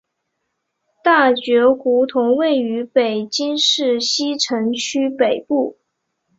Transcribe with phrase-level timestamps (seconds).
[1.03, 5.77] 大觉胡同位于北京市西城区北部。